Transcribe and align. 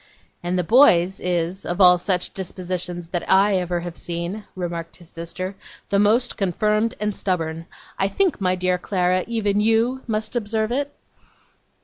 'And 0.41 0.57
the 0.57 0.63
boy's 0.63 1.19
is, 1.19 1.63
of 1.63 1.79
all 1.79 1.99
such 1.99 2.33
dispositions 2.33 3.09
that 3.09 3.21
ever 3.27 3.79
I 3.79 3.83
have 3.83 3.95
seen,' 3.95 4.45
remarked 4.55 4.95
his 4.95 5.07
sister, 5.09 5.55
'the 5.89 5.99
most 5.99 6.37
confirmed 6.37 6.95
and 6.99 7.13
stubborn. 7.15 7.67
I 7.99 8.07
think, 8.07 8.41
my 8.41 8.55
dear 8.55 8.79
Clara, 8.79 9.23
even 9.27 9.61
you 9.61 10.01
must 10.07 10.35
observe 10.35 10.71
it? 10.71 10.91